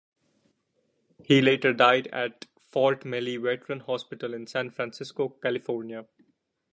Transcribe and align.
He 1.23 1.43
later 1.43 1.73
died 1.73 2.07
at 2.07 2.47
Fort 2.59 3.05
Miley 3.05 3.37
Veterans 3.37 3.83
Hospital 3.83 4.33
in 4.33 4.47
San 4.47 4.71
Francisco, 4.71 5.29
California. 5.29 6.07